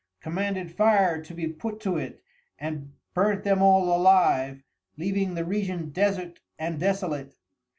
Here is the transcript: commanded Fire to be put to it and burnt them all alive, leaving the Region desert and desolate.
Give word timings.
commanded 0.19 0.71
Fire 0.71 1.21
to 1.21 1.31
be 1.31 1.47
put 1.47 1.79
to 1.81 1.95
it 1.95 2.23
and 2.57 2.93
burnt 3.13 3.43
them 3.43 3.61
all 3.61 3.95
alive, 3.95 4.63
leaving 4.97 5.35
the 5.35 5.45
Region 5.45 5.91
desert 5.91 6.39
and 6.57 6.79
desolate. 6.79 7.35